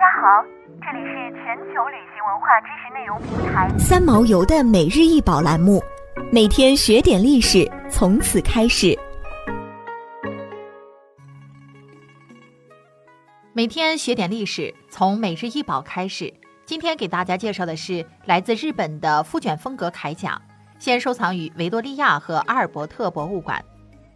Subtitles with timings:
[0.00, 0.42] 家好，
[0.80, 5.78] 这里是全球旅行文化知识内容平台三毛游的每日一宝栏目，
[6.32, 8.98] 每天学点历史，从此开始。
[13.52, 16.32] 每天学点历史，从每日一宝开始。
[16.64, 20.40] 今天给大家介绍的是来自日本的复卷风格铠甲，
[20.78, 23.62] 现收藏于维多利亚和阿尔伯特博物馆。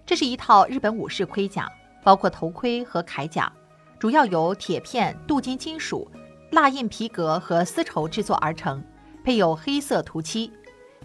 [0.07, 1.71] 这是一套日本武士盔甲，
[2.03, 3.53] 包括头盔和铠甲，
[3.99, 6.11] 主要由铁片、镀金金属、
[6.51, 8.83] 蜡印皮革和丝绸制作而成，
[9.25, 10.53] 配有黑色涂漆。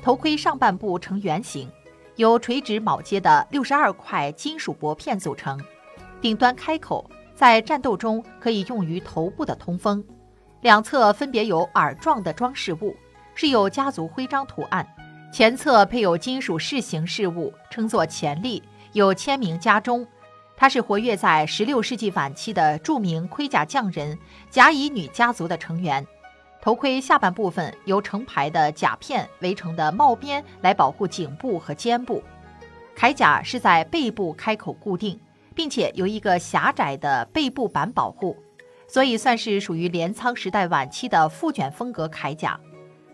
[0.01, 1.69] 头盔上半部呈圆形，
[2.15, 5.59] 由垂直铆接的六十二块金属薄片组成，
[6.21, 10.03] 顶端开口，在战斗中可以用于头部的通风。
[10.61, 12.95] 两侧分别有耳状的装饰物，
[13.33, 14.85] 是有家族徽章图案；
[15.33, 18.61] 前侧配有金属饰形饰物，称作前立，
[18.91, 20.05] 有签名加中。
[20.59, 26.05] 它是活跃在16世纪晚期的著名盔甲匠人甲乙女家族的成员。
[26.61, 32.21] 头盔下半部分由成排的甲片围成的帽边来保护颈部和肩部，
[32.93, 35.17] 铠甲是在背部开口固定，
[35.55, 38.35] 并且由一个狭窄的背部板保护。
[38.85, 42.59] 所以算是属于镰仓时代晚期的复卷风格铠甲。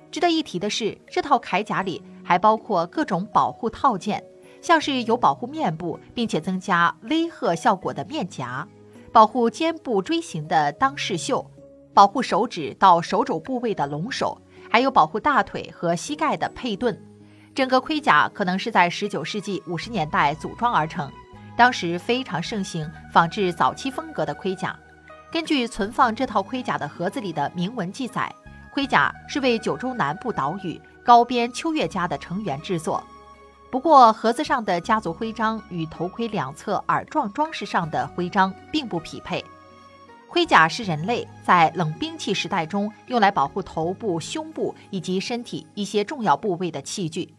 [0.09, 4.23] 值得一提的是，这套铠甲里还包括各种保护套件，
[4.65, 8.67] 像是有保护面部并且增加威吓效果的面颊，
[9.11, 11.45] 保护肩部锥形的裆饰袖，
[11.93, 14.35] 保护手指到手肘部位的龙首，
[14.67, 16.99] 还有保护大腿和膝盖的佩盾。
[17.53, 21.11] 整个盔甲可能是在19世纪50年代组装而成，
[21.55, 24.75] 当时非常盛行仿制早期风格的盔甲。
[25.31, 28.33] 根据存放这套盔甲的盒子里的铭文记载，
[28.73, 33.03] 盔甲是为九州南部岛屿高边秋月家的成员制作。
[33.69, 39.43] 不过，盒子上的家族徽章与头盔两侧耳状装饰上的徽章并不匹配。
[40.29, 47.33] 盔甲是人类在冷兵器时代中用来保护头部、胸部以及身体一些重要部位的器具。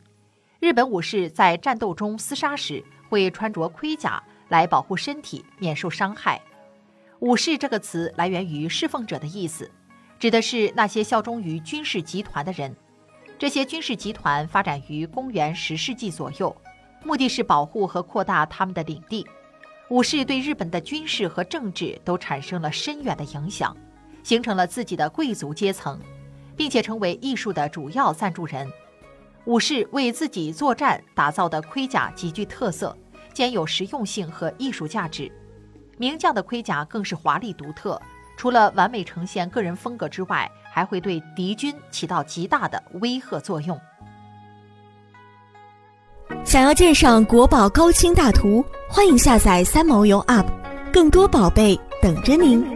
[0.60, 6.41] 日本武士在战斗中厮杀时会穿着盔甲来保护身体免受伤害。
[7.20, 9.70] 武士这个词来源于侍奉者的意思，
[10.19, 12.75] 指的是那些效忠于军事集团的人。
[13.38, 16.54] 这些军事集团发展于公元十世纪左右，
[17.04, 19.26] 目的是保护和扩大他们的领地。
[19.91, 23.76] 武士对日本的军事和政治都产生了深远的影响，
[24.22, 26.00] 形成了自己的贵族阶层，
[26.56, 28.66] 并且成为艺术的主要赞助人。
[29.44, 32.96] 武士为自己作战打造的盔甲极具特色，
[33.34, 35.30] 兼有实用性和艺术价值。
[35.98, 38.00] 名将的盔甲更是华丽独特，
[38.36, 43.81] 除了完美呈现个人风格之外，还会对敌军起到极大的威吓作用。
[46.44, 50.44] 想要鉴赏国宝高清大图，欢迎下载三毛游 App，
[50.92, 52.75] 更多宝贝等着您。